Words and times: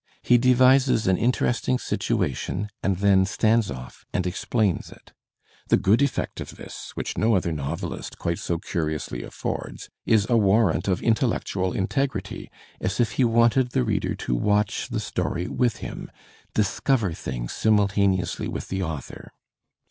He 0.23 0.39
devises 0.39 1.05
an 1.05 1.15
interesting 1.15 1.77
situation 1.77 2.71
and 2.81 2.97
then 2.97 3.23
stands 3.23 3.69
off 3.69 4.03
and 4.11 4.25
explaihs 4.25 4.91
it. 4.91 5.13
The 5.67 5.77
good 5.77 6.01
effect 6.01 6.41
of 6.41 6.55
this, 6.55 6.89
which 6.95 7.19
no 7.19 7.35
other 7.35 7.51
novelist 7.51 8.17
quite 8.17 8.39
so 8.39 8.57
curiously 8.57 9.21
affords, 9.21 9.89
is 10.07 10.27
a 10.27 10.37
war 10.37 10.69
rant 10.71 10.87
of 10.87 11.03
intellectual 11.03 11.71
integrity, 11.71 12.49
as 12.79 12.99
if 12.99 13.11
he 13.11 13.23
wanted 13.23 13.73
the 13.73 13.83
reader 13.83 14.15
to 14.25 14.33
watch 14.33 14.87
the 14.89 14.99
story 14.99 15.47
with 15.47 15.77
him, 15.85 16.09
discover 16.55 17.13
things 17.13 17.53
simultaneously 17.53 18.47
with 18.47 18.69
the 18.69 18.81
author. 18.81 19.31